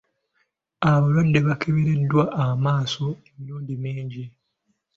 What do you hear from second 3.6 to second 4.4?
mingi.